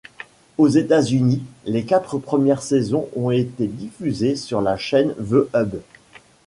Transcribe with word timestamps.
Aux 0.57 0.67
États-Unis, 0.67 1.43
les 1.65 1.83
quatre 1.85 2.17
premières 2.17 2.63
saisons 2.63 3.07
ont 3.15 3.29
été 3.29 3.67
diffusées 3.67 4.35
sur 4.35 4.59
la 4.59 4.75
chaîne 4.75 5.13
The 5.23 5.45
Hub. 5.53 5.75